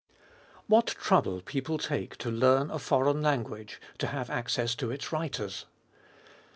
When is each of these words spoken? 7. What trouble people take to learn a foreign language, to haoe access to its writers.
7. 0.61 0.63
What 0.65 0.87
trouble 0.87 1.41
people 1.43 1.77
take 1.77 2.17
to 2.17 2.31
learn 2.31 2.71
a 2.71 2.79
foreign 2.79 3.21
language, 3.21 3.79
to 3.99 4.07
haoe 4.07 4.31
access 4.31 4.73
to 4.73 4.89
its 4.89 5.11
writers. 5.11 5.67